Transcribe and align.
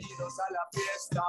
bienvenidos 0.00 0.34
a 0.40 0.52
la 0.52 0.60
fiesta. 0.72 1.22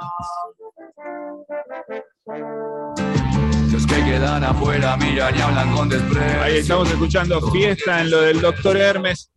Los 3.71 3.85
que 3.85 4.03
quedan 4.03 4.43
afuera 4.43 4.97
miran 4.97 5.37
y 5.37 5.41
hablan 5.41 5.75
con 5.75 5.89
desprecio. 5.89 6.41
Ahí 6.41 6.57
estamos 6.57 6.89
escuchando 6.89 7.41
fiesta 7.51 8.01
en 8.01 8.11
lo 8.11 8.21
del 8.21 8.41
doctor 8.41 8.77
Hermes, 8.77 9.31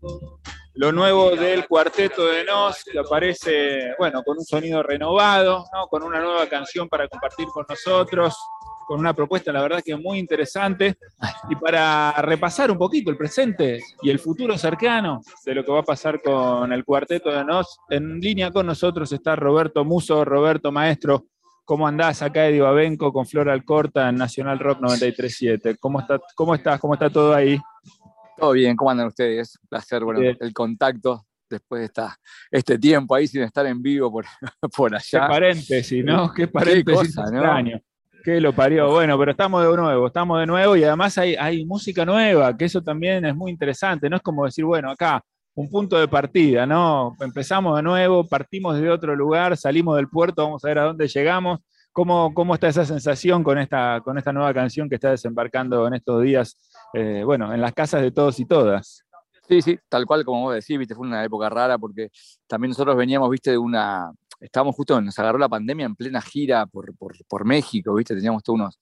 lo 0.74 0.92
nuevo 0.92 1.30
del 1.36 1.66
cuarteto 1.66 2.26
de 2.26 2.44
Nos, 2.44 2.84
que 2.84 2.98
aparece, 2.98 3.94
bueno, 3.98 4.22
con 4.22 4.38
un 4.38 4.44
sonido 4.44 4.82
renovado, 4.82 5.64
¿no? 5.72 5.86
con 5.88 6.02
una 6.02 6.20
nueva 6.20 6.46
canción 6.46 6.88
para 6.88 7.08
compartir 7.08 7.46
con 7.48 7.64
nosotros, 7.68 8.36
con 8.86 9.00
una 9.00 9.14
propuesta, 9.14 9.52
la 9.52 9.62
verdad 9.62 9.82
que 9.84 9.96
muy 9.96 10.18
interesante. 10.18 10.96
Y 11.48 11.56
para 11.56 12.12
repasar 12.22 12.70
un 12.70 12.78
poquito 12.78 13.10
el 13.10 13.16
presente 13.16 13.80
y 14.02 14.10
el 14.10 14.18
futuro 14.18 14.56
cercano 14.58 15.20
de 15.44 15.54
lo 15.54 15.64
que 15.64 15.72
va 15.72 15.80
a 15.80 15.84
pasar 15.84 16.20
con 16.22 16.72
el 16.72 16.84
cuarteto 16.84 17.30
de 17.30 17.44
Nos, 17.44 17.78
en 17.90 18.20
línea 18.20 18.50
con 18.50 18.66
nosotros 18.66 19.10
está 19.12 19.36
Roberto 19.36 19.84
Muso. 19.84 20.24
Roberto, 20.24 20.70
maestro, 20.72 21.26
¿cómo 21.64 21.86
andás 21.86 22.22
acá 22.22 22.46
Eddie 22.46 22.60
Babenco 22.60 23.12
con 23.12 23.26
Flor 23.26 23.48
Alcorta 23.48 24.08
en 24.08 24.16
Nacional 24.16 24.58
Rock 24.58 24.80
937? 24.80 25.76
¿Cómo, 25.78 26.00
está, 26.00 26.20
¿Cómo 26.34 26.54
estás? 26.54 26.80
¿Cómo 26.80 26.94
está 26.94 27.10
todo 27.10 27.34
ahí? 27.34 27.58
Todo 28.36 28.52
bien, 28.52 28.76
¿cómo 28.76 28.90
andan 28.90 29.06
ustedes? 29.06 29.58
Un 29.62 29.68
placer, 29.68 30.02
bueno, 30.04 30.20
Bien. 30.20 30.36
el 30.40 30.52
contacto 30.52 31.24
después 31.48 31.80
de 31.80 31.86
esta, 31.86 32.16
este 32.50 32.78
tiempo 32.78 33.14
ahí 33.14 33.26
sin 33.28 33.42
estar 33.42 33.64
en 33.66 33.80
vivo 33.80 34.10
por, 34.10 34.24
por 34.76 34.90
Qué 34.90 34.96
allá. 34.96 35.28
paréntesis, 35.28 36.04
¿no? 36.04 36.32
Qué 36.32 36.48
paréntesis 36.48 37.14
cosa, 37.14 37.30
¿no? 37.30 37.80
Qué 38.24 38.40
lo 38.40 38.54
parió. 38.54 38.90
Bueno, 38.90 39.18
pero 39.18 39.32
estamos 39.32 39.62
de 39.62 39.76
nuevo, 39.76 40.06
estamos 40.06 40.40
de 40.40 40.46
nuevo 40.46 40.74
y 40.76 40.82
además 40.82 41.18
hay, 41.18 41.34
hay 41.34 41.66
música 41.66 42.06
nueva, 42.06 42.56
que 42.56 42.64
eso 42.64 42.80
también 42.80 43.22
es 43.26 43.36
muy 43.36 43.50
interesante. 43.50 44.08
No 44.08 44.16
es 44.16 44.22
como 44.22 44.46
decir, 44.46 44.64
bueno, 44.64 44.90
acá 44.90 45.22
un 45.54 45.68
punto 45.68 45.98
de 45.98 46.08
partida, 46.08 46.64
¿no? 46.64 47.14
Empezamos 47.20 47.76
de 47.76 47.82
nuevo, 47.82 48.26
partimos 48.26 48.80
de 48.80 48.88
otro 48.88 49.14
lugar, 49.14 49.58
salimos 49.58 49.96
del 49.96 50.08
puerto, 50.08 50.42
vamos 50.42 50.64
a 50.64 50.68
ver 50.68 50.78
a 50.78 50.84
dónde 50.84 51.06
llegamos. 51.06 51.60
¿Cómo, 51.92 52.32
cómo 52.32 52.54
está 52.54 52.66
esa 52.66 52.86
sensación 52.86 53.44
con 53.44 53.58
esta, 53.58 54.00
con 54.02 54.16
esta 54.16 54.32
nueva 54.32 54.54
canción 54.54 54.88
que 54.88 54.94
está 54.94 55.10
desembarcando 55.10 55.86
en 55.86 55.92
estos 55.92 56.22
días, 56.22 56.56
eh, 56.94 57.22
bueno, 57.26 57.52
en 57.52 57.60
las 57.60 57.74
casas 57.74 58.00
de 58.00 58.10
todos 58.10 58.40
y 58.40 58.46
todas? 58.46 59.04
Sí, 59.46 59.60
sí, 59.60 59.78
tal 59.90 60.06
cual 60.06 60.24
como 60.24 60.40
vos 60.40 60.54
decís, 60.54 60.78
viste, 60.78 60.94
fue 60.94 61.06
una 61.06 61.22
época 61.22 61.50
rara 61.50 61.76
porque 61.76 62.08
también 62.46 62.70
nosotros 62.70 62.96
veníamos, 62.96 63.28
viste, 63.28 63.50
de 63.50 63.58
una, 63.58 64.10
estábamos 64.44 64.76
justo, 64.76 65.00
nos 65.00 65.18
agarró 65.18 65.38
la 65.38 65.48
pandemia 65.48 65.86
en 65.86 65.96
plena 65.96 66.20
gira 66.20 66.66
por, 66.66 66.94
por, 66.96 67.14
por 67.26 67.44
México, 67.44 67.94
viste, 67.94 68.14
teníamos 68.14 68.42
todos 68.42 68.58
unos, 68.58 68.80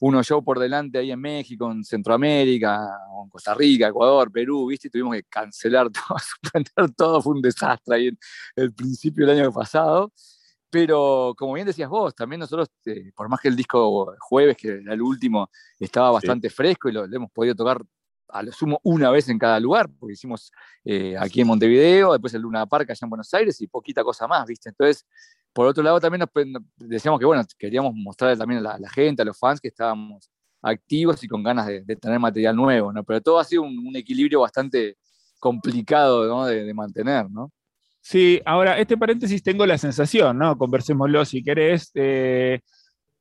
unos 0.00 0.26
shows 0.26 0.44
por 0.44 0.58
delante 0.58 0.98
ahí 0.98 1.10
en 1.10 1.20
México, 1.20 1.70
en 1.70 1.84
Centroamérica, 1.84 2.88
en 3.24 3.30
Costa 3.30 3.54
Rica, 3.54 3.88
Ecuador, 3.88 4.30
Perú, 4.30 4.66
viste, 4.66 4.88
y 4.88 4.90
tuvimos 4.90 5.14
que 5.14 5.24
cancelar 5.24 5.90
todo, 5.90 6.18
suspender 6.18 6.94
todo, 6.96 7.22
fue 7.22 7.34
un 7.34 7.42
desastre 7.42 7.96
ahí 7.96 8.06
en 8.08 8.18
el 8.56 8.72
principio 8.72 9.26
del 9.26 9.40
año 9.40 9.52
pasado. 9.52 10.12
Pero 10.72 11.34
como 11.36 11.54
bien 11.54 11.66
decías 11.66 11.88
vos, 11.90 12.14
también 12.14 12.38
nosotros, 12.38 12.68
eh, 12.86 13.10
por 13.16 13.28
más 13.28 13.40
que 13.40 13.48
el 13.48 13.56
disco 13.56 14.14
jueves, 14.20 14.56
que 14.56 14.68
era 14.68 14.94
el 14.94 15.02
último, 15.02 15.50
estaba 15.80 16.12
bastante 16.12 16.48
fresco 16.48 16.88
y 16.88 16.92
lo, 16.92 17.08
lo 17.08 17.16
hemos 17.16 17.30
podido 17.32 17.56
tocar 17.56 17.82
a 18.32 18.42
lo 18.42 18.52
sumo 18.52 18.80
una 18.82 19.10
vez 19.10 19.28
en 19.28 19.38
cada 19.38 19.58
lugar, 19.60 19.88
porque 19.98 20.14
hicimos 20.14 20.52
eh, 20.84 21.16
aquí 21.18 21.40
en 21.40 21.46
Montevideo, 21.46 22.12
después 22.12 22.34
el 22.34 22.42
Luna 22.42 22.66
Park 22.66 22.90
allá 22.90 22.98
en 23.02 23.10
Buenos 23.10 23.32
Aires 23.34 23.60
y 23.60 23.66
poquita 23.66 24.02
cosa 24.02 24.26
más, 24.26 24.46
¿viste? 24.46 24.68
Entonces, 24.68 25.06
por 25.52 25.66
otro 25.66 25.82
lado, 25.82 26.00
también 26.00 26.24
decíamos 26.76 27.18
que, 27.18 27.26
bueno, 27.26 27.44
queríamos 27.58 27.92
mostrarle 27.94 28.36
también 28.36 28.64
a 28.66 28.78
la, 28.78 28.88
gente, 28.90 29.22
a 29.22 29.24
los 29.24 29.38
fans, 29.38 29.60
que 29.60 29.68
estábamos 29.68 30.30
activos 30.62 31.22
y 31.24 31.28
con 31.28 31.42
ganas 31.42 31.66
de, 31.66 31.96
tener 31.96 32.18
material 32.18 32.54
nuevo, 32.54 32.92
¿no? 32.92 33.02
Pero 33.04 33.20
todo 33.20 33.38
ha 33.38 33.44
sido 33.44 33.62
un, 33.62 33.96
equilibrio 33.96 34.40
bastante 34.40 34.96
complicado 35.38 36.44
de 36.46 36.74
mantener, 36.74 37.30
¿no? 37.30 37.50
Sí, 38.00 38.40
ahora, 38.46 38.78
este 38.78 38.96
paréntesis 38.96 39.42
tengo 39.42 39.66
la 39.66 39.76
sensación, 39.76 40.38
¿no? 40.38 40.56
Conversémoslo 40.56 41.24
si 41.24 41.42
querés. 41.42 41.90
eh, 41.94 42.60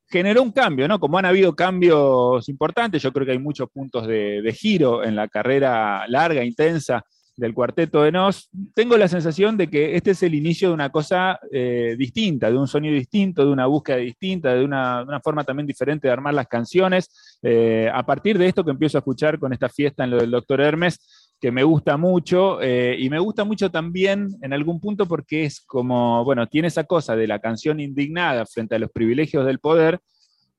generó 0.09 0.41
un 0.41 0.52
cambio, 0.52 0.88
¿no? 0.88 0.99
Como 0.99 1.17
han 1.17 1.25
habido 1.25 1.55
cambios 1.55 2.49
importantes, 2.49 3.02
yo 3.02 3.13
creo 3.13 3.25
que 3.25 3.33
hay 3.33 3.39
muchos 3.39 3.69
puntos 3.69 4.07
de, 4.07 4.55
giro 4.58 5.03
en 5.03 5.15
la 5.15 5.27
carrera 5.27 6.08
larga, 6.08 6.43
intensa 6.43 7.03
del 7.36 7.53
cuarteto 7.53 8.03
de 8.03 8.11
Nos. 8.11 8.49
Tengo 8.73 8.98
la 8.98 9.08
sensación 9.08 9.55
de 9.55 9.69
que 9.69 9.95
este 9.95 10.11
es 10.11 10.23
el 10.23 10.36
inicio 10.36 10.69
de 10.69 10.73
una 10.73 10.89
cosa 10.89 11.39
eh, 11.52 11.95
distinta, 11.98 12.52
de 12.52 12.58
un 12.58 12.67
sonido 12.67 12.95
distinto, 12.95 13.45
de 13.45 13.52
una 13.52 13.65
búsqueda 13.67 13.98
distinta, 13.98 14.53
de 14.53 14.65
una, 14.65 14.99
de 14.99 15.03
una 15.03 15.21
forma 15.21 15.43
también 15.43 15.67
diferente 15.67 16.08
de 16.08 16.11
armar 16.11 16.33
las 16.33 16.48
canciones. 16.48 17.39
Eh, 17.42 17.89
a 17.93 18.03
partir 18.05 18.37
de 18.37 18.48
esto 18.48 18.65
que 18.65 18.71
empiezo 18.71 18.98
a 18.98 18.99
escuchar 18.99 19.39
con 19.39 19.53
esta 19.53 19.69
fiesta 19.69 20.03
en 20.03 20.11
lo 20.11 20.17
del 20.17 20.31
Doctor 20.31 20.59
Hermes, 20.59 21.29
que 21.39 21.52
me 21.52 21.64
gusta 21.64 21.98
mucho 21.98 22.61
eh, 22.61 22.95
y 23.00 23.10
me 23.10 23.20
gusta 23.20 23.44
mucho 23.45 23.72
también 23.72 24.27
en 24.42 24.54
algún 24.54 24.80
punto 24.80 25.05
porque 25.05 25.45
es 25.45 25.61
como, 25.61 26.23
bueno, 26.26 26.48
tiene 26.48 26.67
esa 26.67 26.83
cosa 26.83 27.16
de 27.16 27.27
la 27.27 27.39
canción 27.39 27.80
indignada 27.80 28.45
frente 28.45 28.76
a 28.76 28.80
los 28.80 28.92
privilegios 28.92 29.45
del 29.45 29.60
poder, 29.60 29.99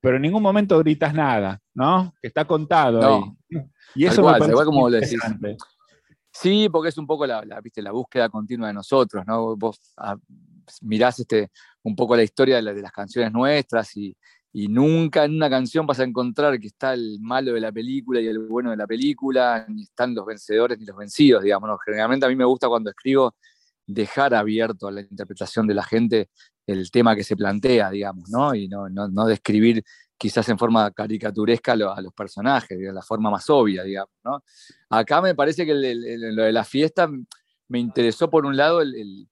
pero 0.01 0.17
en 0.17 0.23
ningún 0.23 0.43
momento 0.43 0.79
gritas 0.79 1.13
nada, 1.13 1.61
¿no? 1.75 2.15
Que 2.23 2.29
está 2.29 2.47
contado 2.47 3.01
No, 3.01 3.37
ahí. 3.51 3.63
Y 3.95 4.07
eso 4.07 4.23
me 4.23 4.33
parece 4.33 4.53
cual 4.53 4.67
como 4.67 4.89
lo 4.89 5.01
decís. 5.01 5.21
Sí, 6.33 6.69
porque 6.71 6.91
es 6.91 6.99
un 6.99 7.07
poco 7.07 7.27
la, 7.27 7.43
¿viste? 7.63 7.83
la 7.83 7.93
búsqueda 7.93 8.29
continua 8.29 8.69
de 8.69 8.75
nosotros, 8.75 9.25
¿no? 9.27 9.57
Vos 9.57 9.79
ah, 9.97 10.17
mirás 10.83 11.19
este, 11.21 11.51
un 11.83 11.97
poco 11.97 12.17
la 12.17 12.23
historia 12.23 12.57
de, 12.57 12.63
la- 12.63 12.75
de 12.75 12.83
las 12.83 12.93
canciones 12.93 13.33
nuestras 13.33 13.97
y, 13.97 14.17
nunca 14.53 15.25
en 15.25 15.37
una 15.37 15.49
canción 15.49 15.87
vas 15.87 16.01
a 16.01 16.05
encontrar 16.05 16.59
que 16.59 16.67
está 16.67 16.93
el 16.95 17.19
malo 17.21 17.53
de 17.53 17.61
la 17.61 17.71
película 17.71 18.21
y 18.21 18.27
el 18.27 18.39
bueno 18.49 18.71
de 18.71 18.77
la 18.77 18.87
película, 18.87 19.65
ni 19.69 19.83
están 19.85 20.13
los 20.15 20.27
vencedores 20.27 20.77
ni 20.79 20.85
los 20.87 20.97
vencidos, 20.97 21.43
digamos. 21.45 21.71
Generalmente 21.85 22.27
a 22.27 22.29
mí 22.29 22.35
me 22.37 22.45
gusta 22.45 22.69
cuando 22.69 22.91
escribo 22.91 23.35
dejar 23.87 24.35
abierto 24.35 24.89
a 24.89 24.93
la 24.93 25.03
interpretación 25.03 25.67
de 25.69 25.75
la 25.75 25.85
gente 25.85 26.31
el 26.67 26.91
tema 26.91 27.15
que 27.17 27.23
se 27.25 27.37
plantea, 27.37 27.91
digamos, 27.91 28.29
¿no? 28.31 28.55
Y 28.55 28.67
no, 28.69 28.89
no, 28.89 29.09
no 29.09 29.27
describir 29.27 29.85
quizás 30.21 30.47
en 30.51 30.59
forma 30.59 30.91
caricaturesca 30.91 31.73
a, 31.73 31.77
lo- 31.77 31.93
a 31.95 32.01
los 32.03 32.13
personajes, 32.13 32.79
de 32.79 32.93
la 32.93 33.01
forma 33.01 33.31
más 33.31 33.49
obvia, 33.49 33.83
digamos, 33.83 34.13
¿no? 34.23 34.43
Acá 34.91 35.23
me 35.23 35.35
parece 35.35 35.65
que 35.65 35.73
lo 35.75 36.43
de 36.43 36.53
la 36.53 36.65
fiesta 36.65 37.09
me 37.69 37.79
interesó 37.79 38.29
por 38.29 38.45
un 38.45 38.55
lado 38.55 38.83
el, 38.83 39.27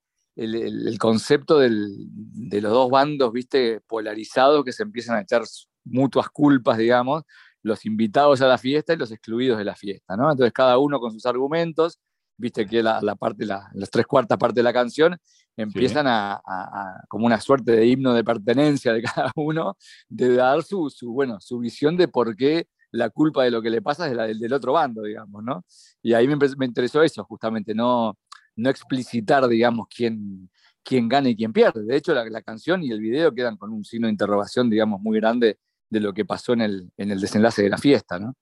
concepto 0.99 1.59
de 1.59 2.60
los 2.62 2.72
dos 2.72 2.91
bandos, 2.91 3.32
viste, 3.32 3.82
polarizados 3.87 4.65
que 4.65 4.72
se 4.72 4.82
empiezan 4.82 5.16
a 5.16 5.21
echar 5.21 5.43
mutuas 5.84 6.31
culpas, 6.31 6.78
digamos, 6.78 7.25
los 7.62 7.84
invitados 7.84 8.41
a 8.41 8.47
la 8.47 8.56
fiesta 8.56 8.94
y 8.94 8.97
los 8.97 9.12
excluidos 9.12 9.59
de 9.59 9.65
la 9.65 9.76
fiesta, 9.76 10.16
¿no? 10.16 10.31
Entonces 10.31 10.55
cada 10.55 10.78
uno 10.78 11.00
con 11.00 11.12
sus 11.12 11.26
argumentos, 11.26 11.99
viste 12.38 12.66
que 12.66 12.82
la, 12.82 13.00
la 13.03 13.15
parte, 13.16 13.44
la, 13.44 13.69
las 13.75 13.91
tres 13.91 14.06
cuartas 14.06 14.38
partes 14.38 14.56
de 14.56 14.62
la 14.62 14.72
canción 14.72 15.16
empiezan 15.56 16.06
a, 16.06 16.32
a- 16.34 16.41
a- 16.44 17.04
como 17.09 17.26
una 17.26 17.41
suerte 17.41 17.72
de 17.72 17.87
himno 17.87 18.15
de 18.15 18.25
pertenencia 18.25 18.93
de 18.93 19.03
cada 19.15 19.32
uno, 19.37 19.76
de 20.09 20.34
dar 20.37 20.62
su, 20.62 20.88
su, 20.88 21.12
bueno, 21.12 21.38
su 21.41 21.59
visión 21.59 21.97
de 21.97 22.09
por 22.09 22.34
qué 22.37 22.66
la 22.93 23.10
culpa 23.10 23.44
de 23.44 23.50
lo 23.50 23.60
que 23.60 23.69
le 23.71 23.82
pasa 23.82 24.09
es 24.09 24.16
la 24.16 24.26
del, 24.26 24.38
del 24.38 24.53
otro 24.54 24.72
bando, 24.72 25.03
digamos, 25.03 25.43
¿no? 25.44 25.62
Y 26.03 26.15
ahí 26.15 26.26
me, 26.26 26.37
me 26.56 26.65
interesó 26.65 27.03
eso, 27.03 27.22
justamente, 27.25 27.75
no, 27.75 28.16
no 28.56 28.70
explicitar, 28.70 29.47
digamos, 29.47 29.88
quién, 29.94 30.49
quién 30.82 31.06
gana 31.09 31.28
y 31.28 31.37
quién 31.37 31.53
pierde. 31.53 31.82
De 31.84 31.97
hecho, 31.97 32.15
la, 32.15 32.25
la 32.31 32.41
canción 32.41 32.82
y 32.82 32.91
el 32.91 33.00
video 33.00 33.34
quedan 33.34 33.56
con 33.59 33.72
un 33.72 33.84
signo 33.84 34.06
de 34.06 34.12
interrogación, 34.12 34.70
digamos, 34.70 35.00
muy 35.03 35.19
grande 35.20 35.59
de 35.91 36.00
lo 36.00 36.15
que 36.15 36.25
pasó 36.25 36.53
en 36.55 36.62
el, 36.62 36.91
en 36.97 37.10
el 37.10 37.20
desenlace 37.20 37.62
de 37.62 37.69
la 37.69 37.78
fiesta, 37.78 38.19
¿no? 38.19 38.34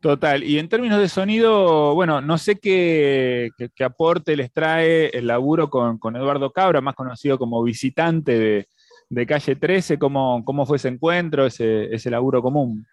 Total. 0.00 0.44
Y 0.44 0.58
en 0.58 0.68
términos 0.68 0.98
de 1.00 1.08
sonido, 1.08 1.94
bueno, 1.94 2.20
no 2.20 2.38
sé 2.38 2.56
qué, 2.56 3.50
qué- 3.56 3.70
qué 3.74 3.84
aporte 3.84 4.36
les 4.36 4.52
trae 4.52 5.08
el 5.08 5.26
laburo 5.26 5.68
con, 5.70 5.98
con 5.98 6.14
Eduardo 6.16 6.50
Cabra, 6.52 6.80
más 6.80 6.94
conocido 6.94 7.38
como 7.38 7.62
visitante 7.62 8.38
de, 8.38 8.68
de 9.08 9.26
Calle 9.26 9.56
13. 9.56 9.98
¿Cómo, 9.98 10.44
cómo 10.44 10.64
fue 10.66 10.76
ese 10.76 10.88
encuentro, 10.88 11.46
ese, 11.46 11.92
ese 11.94 12.10
laburo 12.10 12.40
común? 12.42 12.86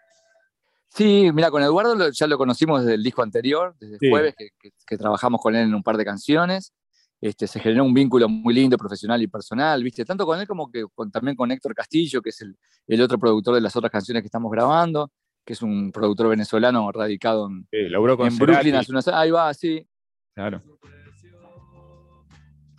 Sí, 0.89 1.29
mira, 1.33 1.49
con 1.51 1.61
Eduardo 1.63 1.95
lo- 1.95 2.09
ya 2.11 2.27
lo 2.27 2.37
conocimos 2.37 2.81
desde 2.81 2.95
el 2.95 3.03
disco 3.03 3.21
anterior, 3.23 3.75
desde 3.79 3.97
Sí. 3.99 4.09
jueves, 4.09 4.33
que, 4.37 4.49
que- 4.59 4.71
que 4.85 4.97
trabajamos 4.97 5.41
con 5.41 5.55
él 5.55 5.63
en 5.67 5.75
un 5.75 5.83
par 5.83 5.97
de 5.97 6.05
canciones. 6.05 6.71
Este, 7.19 7.47
se 7.47 7.59
generó 7.59 7.85
un 7.85 7.93
vínculo 7.93 8.27
muy 8.27 8.53
lindo, 8.53 8.77
profesional 8.77 9.21
y 9.21 9.27
personal, 9.27 9.81
¿viste? 9.81 10.03
Tanto 10.03 10.25
con 10.25 10.39
él 10.39 10.47
como 10.47 10.69
que 10.71 10.85
con- 10.93 11.09
también 11.11 11.35
con 11.37 11.51
Héctor 11.51 11.73
Castillo, 11.73 12.21
que 12.21 12.29
es 12.29 12.41
el, 12.41 12.55
el 12.87 13.01
otro 13.01 13.17
productor 13.17 13.55
de 13.55 13.61
las 13.61 13.75
otras 13.75 13.91
canciones 13.91 14.21
que 14.21 14.27
estamos 14.27 14.51
grabando, 14.51 15.09
que 15.45 15.53
es 15.53 15.61
un 15.61 15.91
productor 15.91 16.29
venezolano 16.29 16.91
radicado 16.91 17.47
en, 17.47 17.67
Sí, 17.71 17.89
laburó 17.89 18.17
con 18.17 18.27
en 18.27 18.37
Brooklyn 18.37 18.75
hace 18.75 19.11
Ahí 19.13 19.31
va, 19.31 19.53
sí. 19.53 19.85
Claro. 20.33 20.61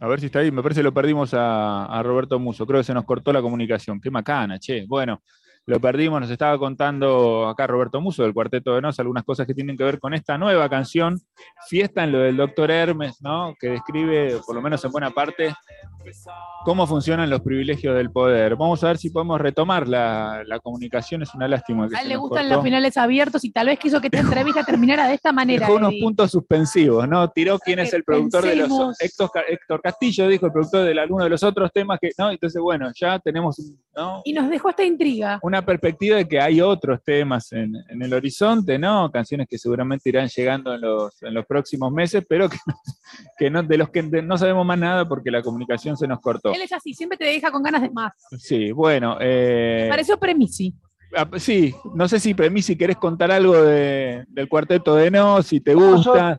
A 0.01 0.09
ver 0.09 0.21
si 0.21 0.27
está 0.27 0.41
ahí. 0.41 0.51
Me 0.51 0.63
parece 0.63 0.81
que 0.81 0.85
lo 0.85 0.93
perdimos 0.93 1.33
a, 1.35 1.87
a 1.87 2.03
Roberto 2.03 2.39
Muso. 2.39 2.67
Creo 2.67 2.81
que 2.81 2.85
se 2.85 2.95
nos 2.95 3.05
cortó 3.05 3.33
la 3.33 3.41
comunicación. 3.41 4.01
Qué 4.01 4.11
macana, 4.11 4.59
che. 4.59 4.85
Bueno, 4.87 5.23
lo 5.67 5.81
perdimos, 5.81 6.21
nos 6.21 6.31
estaba 6.31 6.59
contando 6.59 7.49
acá 7.49 7.67
Roberto 7.67 8.01
Muso 8.01 8.23
del 8.23 8.35
Cuarteto 8.35 8.75
de 8.75 8.83
Nos 8.83 9.01
algunas 9.01 9.25
cosas 9.25 9.47
que 9.47 9.55
tienen 9.55 9.77
que 9.77 9.85
ver 9.85 9.99
con 9.99 10.13
esta 10.13 10.37
nueva 10.37 10.69
canción, 10.69 11.21
Fiesta 11.69 12.05
en 12.05 12.13
lo 12.13 12.19
del 12.19 12.37
Doctor 12.37 12.71
Hermes, 12.71 13.23
¿no? 13.23 13.55
que 13.59 13.69
describe, 13.69 14.41
por 14.45 14.55
lo 14.55 14.61
menos 14.61 14.85
en 14.85 14.93
buena 14.93 15.11
parte, 15.11 15.55
cómo 16.65 16.87
funcionan 16.87 17.31
los 17.31 17.41
privilegios 17.41 17.97
del 17.97 18.11
poder. 18.11 18.57
Vamos 18.57 18.85
a 18.85 18.89
ver 18.89 18.99
si 18.99 19.09
podemos 19.09 19.41
retomar 19.41 19.89
la, 19.89 20.45
comunicación, 20.63 21.23
es 21.23 21.35
una 21.35 21.49
lástima. 21.49 21.89
a 21.95 22.03
él 22.03 22.09
le 22.09 22.17
gustan 22.17 22.49
los 22.49 22.63
finales 22.63 22.97
abiertos 22.97 23.45
y 23.45 23.51
tal 23.51 23.67
vez 23.67 23.79
quiso 23.79 24.01
que 24.01 24.09
esta 24.09 24.21
entrevista 24.21 24.65
terminara 24.65 25.09
de 25.09 25.15
esta 25.15 25.33
manera. 25.33 25.67
Dejó 25.67 25.79
unos 25.79 25.95
puntos 26.01 26.31
suspensivos, 26.31 27.09
¿no? 27.09 27.29
Tiró 27.31 27.59
quién 27.59 27.79
es 27.79 27.93
el 27.93 28.05
productor 28.05 28.45
de 28.45 28.57
los... 28.57 28.71
Héctor, 29.01 29.81
Castillo 29.83 30.29
dijo 30.29 30.47
el 30.47 30.53
productor 30.53 30.85
de 30.85 31.01
alguno 31.01 31.25
de 31.25 31.31
los 31.31 31.43
otros 31.43 31.71
temas 31.73 31.99
que, 32.01 32.11
¿no? 32.19 32.31
Entonces, 32.31 32.61
bueno, 32.61 32.91
ya 32.95 33.19
tenemos, 33.19 33.61
¿no? 33.97 34.23
Y 34.25 34.33
nos 34.33 34.49
dejó 34.51 34.71
esta 34.71 34.85
intriga 34.85 35.39
una 35.43 35.65
perspectiva 35.65 36.17
de 36.17 36.29
que 36.29 36.41
hay 36.41 36.61
otros 36.61 37.03
temas 37.03 37.53
en, 37.53 37.75
el 37.89 38.13
horizonte, 38.13 38.79
¿no? 38.79 39.11
Canciones 39.11 39.47
que 39.49 39.59
seguramente 39.59 40.09
irán 40.09 40.29
llegando 40.29 40.75
en 40.75 40.81
los, 40.81 41.23
en 41.23 41.35
los 41.35 41.47
próximos 41.47 41.93
meses, 41.93 42.25
pero 42.29 42.49
que, 42.49 42.57
que 43.39 43.51
no, 43.51 43.63
de 43.63 43.79
los 43.79 43.91
que 43.91 44.03
no 44.03 44.39
sabemos 44.39 44.67
más 44.67 44.79
nada 44.79 45.09
porque 45.09 45.31
la 45.31 45.43
comunicación 45.43 45.97
se 45.97 46.07
nos 46.07 46.21
cortó. 46.21 46.53
Él 46.53 46.63
es 46.63 46.73
así, 46.73 46.95
siempre 46.95 47.19
te 47.19 47.25
deja 47.25 47.51
con 47.51 47.63
ganas 47.63 47.83
de 47.83 47.91
más. 47.91 48.13
Sí, 48.39 48.73
bueno. 48.73 49.17
Eh, 49.21 49.87
pareció 49.91 50.19
Premisi. 50.19 50.75
Ah, 51.17 51.29
sí, 51.37 51.75
no 51.95 52.09
sé 52.09 52.19
si 52.19 52.35
Premisi 52.35 52.77
querés 52.77 52.97
contar 52.97 53.31
algo 53.31 53.55
del 53.63 54.49
cuarteto 54.49 54.97
de 54.97 55.11
No, 55.11 55.43
si 55.43 55.61
te 55.61 55.75
gusta. 55.75 56.37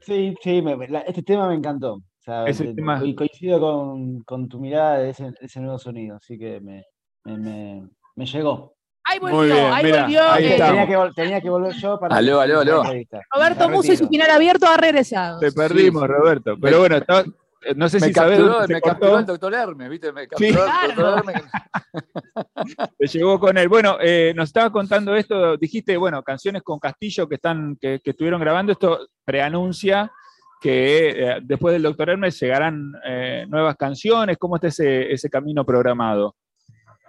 sí, 0.00 0.34
sí, 0.42 0.62
este 1.06 1.22
tema 1.22 1.48
me 1.48 1.54
encantó. 1.54 2.02
O 2.26 3.16
coincido 3.16 4.24
con, 4.24 4.48
tu 4.48 4.60
mirada 4.60 4.98
de 4.98 5.10
ese, 5.10 5.60
nuevo 5.60 5.78
sonido, 5.78 6.16
así 6.16 6.38
que 6.38 6.60
me, 6.60 6.84
me 7.24 8.26
llegó. 8.26 8.76
Ahí 9.04 9.18
volvió, 9.18 9.72
ahí 9.72 9.90
volvió. 9.90 10.22
tenía, 10.34 10.86
que, 10.86 11.12
tenía, 11.14 11.40
que, 11.40 11.50
volver 11.50 11.74
yo 11.74 11.98
para. 11.98 12.16
Aló, 12.16 12.40
aló, 12.40 12.60
aló. 12.60 12.82
Roberto 13.34 13.68
Muso 13.68 13.92
y 13.92 13.96
su 13.96 14.08
final 14.08 14.30
abierto 14.30 14.66
ha 14.66 14.76
regresado. 14.76 15.40
Te 15.40 15.50
perdimos, 15.50 16.06
Roberto. 16.06 16.56
Pero 16.60 16.80
bueno, 16.80 16.96
eh, 16.96 17.74
no 17.74 17.88
sé 17.88 17.98
si 17.98 18.12
sabes. 18.12 18.38
me 18.68 18.80
capturó 18.80 19.18
el 19.18 19.26
doctor 19.26 19.54
Hermes, 19.54 19.90
¿viste? 19.90 20.12
Me 20.12 20.28
capturó 20.28 20.64
el 20.64 20.94
doctor 20.94 21.18
Hermes. 21.18 21.42
Te 22.98 23.06
llegó 23.06 23.40
con 23.40 23.58
él. 23.58 23.68
Bueno, 23.68 23.96
eh, 24.00 24.32
nos 24.36 24.50
estaba 24.50 24.70
contando 24.70 25.16
esto. 25.16 25.56
Dijiste, 25.56 25.96
bueno, 25.96 26.22
canciones 26.22 26.62
con 26.62 26.78
Castillo 26.78 27.28
que, 27.28 27.34
están, 27.34 27.76
que, 27.80 28.00
estuvieron 28.04 28.40
grabando. 28.40 28.72
Esto 28.72 29.08
preanuncia 29.24 30.12
que 30.60 31.08
eh, 31.08 31.38
después 31.42 31.72
del 31.72 31.82
doctor 31.82 32.10
Hermes 32.10 32.38
llegarán 32.38 32.92
nuevas 33.48 33.76
canciones. 33.76 34.36
¿Cómo 34.38 34.56
está 34.56 34.68
ese, 34.68 35.10
ese 35.12 35.28
camino 35.28 35.64
programado? 35.64 36.36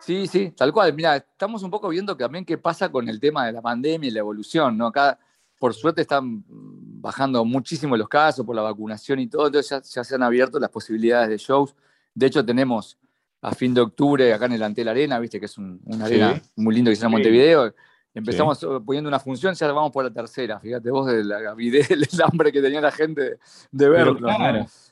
Sí, 0.02 0.26
sí, 0.26 0.52
tal 0.58 0.74
cual. 0.74 0.94
Mira, 0.94 1.18
estamos 1.18 1.62
un 1.62 1.70
poco 1.70 1.88
viendo 1.90 2.18
también 2.18 2.44
qué 2.44 2.58
pasa 2.58 2.90
con 2.90 3.08
el 3.08 3.20
tema 3.20 3.46
de 3.46 3.52
la 3.52 3.62
pandemia 3.62 4.08
y 4.08 4.12
la 4.12 4.20
evolución, 4.20 4.76
¿no? 4.76 4.88
Acá, 4.88 5.20
por 5.60 5.76
suerte, 5.76 6.02
están 6.02 6.44
bajando 6.48 7.46
muchísimo 7.46 7.96
los 7.96 8.10
casos 8.10 8.44
por 8.44 8.56
la 8.56 8.64
vacunación 8.64 9.20
y 9.20 9.28
todo, 9.28 9.48
entonces 9.48 9.94
ya, 9.94 10.04
se 10.04 10.16
han 10.16 10.24
abierto 10.24 10.60
las 10.60 10.72
posibilidades 10.72 11.30
de 11.30 11.38
shows. 11.38 11.76
De 12.16 12.26
hecho, 12.26 12.44
tenemos 12.44 12.98
a 13.42 13.54
fin 13.54 13.76
de 13.76 13.82
octubre 13.82 14.34
acá 14.34 14.46
en 14.46 14.54
el 14.54 14.64
Antel 14.64 14.88
Arena, 14.88 15.20
viste 15.20 15.40
que 15.40 15.46
es 15.46 15.58
una 15.58 16.06
arena 16.06 16.42
muy 16.56 16.74
lindo 16.74 16.90
que 16.90 16.96
se 16.96 17.04
llama 17.04 17.18
Montevideo, 17.18 17.74
Empezamos 18.14 18.60
poniendo 18.86 19.08
una 19.08 19.20
función, 19.20 19.54
ya 19.54 19.72
vamos 19.72 19.92
por 19.92 20.04
la 20.04 20.12
tercera. 20.12 20.60
Fíjate 20.60 20.92
vos 20.92 21.08
de 21.08 21.24
la 21.24 21.52
avidez, 21.52 21.90
el 21.92 22.06
hambre 22.22 22.52
que 22.52 22.62
tenía 22.62 22.82
la 22.82 22.92
gente 22.92 23.38
de 23.72 23.90
verlo. 23.90 24.20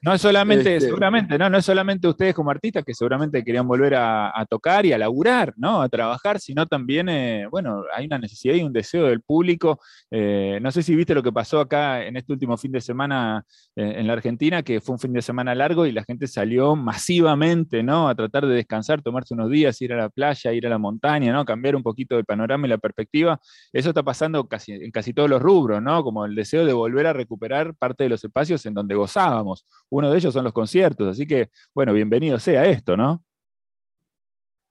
¿no? 0.01 0.13
es 0.13 0.21
solamente, 0.21 0.77
este, 0.77 0.87
seguramente, 0.87 1.37
¿no? 1.37 1.49
no 1.49 1.57
es 1.57 1.65
solamente 1.65 2.07
ustedes 2.07 2.33
como 2.33 2.49
artistas 2.49 2.85
que 2.85 2.93
seguramente 2.93 3.43
querían 3.43 3.67
volver 3.67 3.95
a, 3.95 4.45
tocar 4.49 4.85
y 4.85 4.93
a 4.93 4.97
laburar, 4.97 5.53
¿no? 5.57 5.81
A 5.81 5.89
trabajar, 5.89 6.39
sino 6.39 6.65
también, 6.65 7.09
eh, 7.09 7.45
bueno, 7.51 7.83
hay 7.93 8.05
una 8.05 8.17
necesidad 8.17 8.55
y 8.55 8.63
un 8.63 8.71
deseo 8.71 9.07
del 9.07 9.21
público. 9.21 9.79
Eh, 10.09 10.57
no 10.61 10.71
sé 10.71 10.81
si 10.81 10.95
viste 10.95 11.13
lo 11.13 11.21
que 11.21 11.33
pasó 11.33 11.59
acá 11.59 12.05
en 12.05 12.15
este 12.15 12.31
último 12.31 12.57
fin 12.57 12.71
de 12.71 12.79
semana 12.79 13.45
eh, 13.75 13.95
en 13.97 14.07
la 14.07 14.13
Argentina, 14.13 14.63
que 14.63 14.79
fue 14.79 14.93
un 14.93 14.99
fin 14.99 15.11
de 15.11 15.21
semana 15.21 15.53
largo 15.53 15.85
y 15.85 15.91
la 15.91 16.03
gente 16.05 16.25
salió 16.25 16.75
masivamente, 16.77 17.83
¿no? 17.83 18.07
A 18.07 18.15
tratar 18.15 18.47
de 18.47 18.55
descansar, 18.55 19.01
tomarse 19.01 19.33
unos 19.33 19.51
días, 19.51 19.81
ir 19.81 19.91
a 19.91 19.97
la 19.97 20.09
playa, 20.09 20.53
ir 20.53 20.65
a 20.65 20.69
la 20.69 20.77
montaña, 20.77 21.33
¿no? 21.33 21.43
Cambiar 21.43 21.75
un 21.75 21.83
poquito 21.83 22.17
el 22.17 22.23
panorama 22.23 22.65
y 22.65 22.69
la 22.69 22.77
perspectiva 22.77 23.08
eso 23.11 23.89
está 23.89 24.03
pasando 24.03 24.47
casi, 24.47 24.73
en 24.73 24.91
casi 24.91 25.13
todos 25.13 25.29
los 25.29 25.41
rubros, 25.41 25.81
¿no? 25.81 26.03
Como 26.03 26.25
el 26.25 26.35
deseo 26.35 26.65
de 26.65 26.73
volver 26.73 27.07
a 27.07 27.13
recuperar 27.13 27.75
parte 27.75 28.03
de 28.03 28.09
los 28.09 28.23
espacios 28.23 28.65
en 28.65 28.73
donde 28.73 28.95
gozábamos. 28.95 29.65
Uno 29.89 30.11
de 30.11 30.17
ellos 30.17 30.33
son 30.33 30.43
los 30.43 30.53
conciertos, 30.53 31.07
así 31.07 31.25
que, 31.27 31.49
bueno, 31.73 31.93
bienvenido 31.93 32.39
sea 32.39 32.65
esto, 32.65 32.97
¿no? 32.97 33.23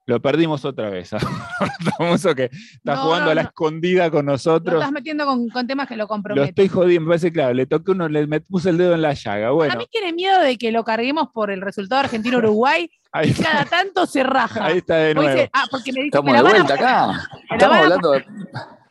Lo 0.08 0.22
perdimos 0.22 0.64
otra 0.64 0.88
vez. 0.88 1.10
Famoso 1.98 2.34
que 2.34 2.44
está 2.50 2.96
jugando 2.96 3.30
a 3.30 3.34
la 3.34 3.42
escondida 3.42 4.10
con 4.10 4.24
nosotros. 4.24 4.72
Lo 4.72 4.80
estás 4.80 4.90
metiendo 4.90 5.26
con, 5.26 5.66
temas 5.66 5.86
que 5.86 5.96
lo 5.96 6.08
comprometen. 6.08 6.44
Lo 6.44 6.48
estoy 6.48 6.66
jodiendo, 6.68 7.02
me 7.02 7.08
parece 7.08 7.30
claro. 7.30 7.52
Le 7.52 7.66
toqué 7.66 7.90
uno, 7.90 8.08
le 8.08 8.40
puse 8.40 8.70
el 8.70 8.78
dedo 8.78 8.94
en 8.94 9.02
la 9.02 9.12
llaga. 9.12 9.50
Bueno. 9.50 9.74
A 9.74 9.76
mí 9.76 9.86
tiene 9.90 10.14
miedo 10.14 10.40
de 10.40 10.56
que 10.56 10.72
lo 10.72 10.82
carguemos 10.82 11.28
por 11.28 11.50
el 11.50 11.60
resultado 11.60 12.00
argentino-Uruguay. 12.00 12.90
y 13.22 13.34
cada 13.34 13.66
tanto 13.66 14.06
se 14.06 14.22
raja. 14.22 14.64
Ahí 14.64 14.78
está 14.78 14.96
de 14.96 15.14
nuevo. 15.14 15.42
ah, 15.52 15.66
porque 15.70 15.92
me 15.92 16.04
dice, 16.04 16.16
Estamos 16.16 16.34
de 16.34 16.42
vuelta 16.42 16.74
acá. 16.74 17.28
Estamos 17.50 17.76
hablando 17.76 18.10
de 18.12 18.24